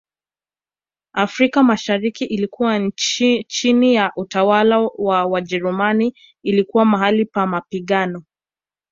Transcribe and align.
Afrika 1.13 1.63
mashariki 1.63 2.25
ilikuwa 2.25 2.91
chini 3.47 3.95
ya 3.95 4.11
utawala 4.15 4.79
wa 4.79 5.25
Wajerumani 5.25 6.15
ilikuwa 6.43 6.85
mahali 6.85 7.25
pa 7.25 7.47
mapigano 7.47 8.23